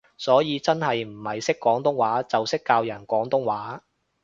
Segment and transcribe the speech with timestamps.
[0.17, 3.83] 所以真係唔係識廣東話就識教人廣東話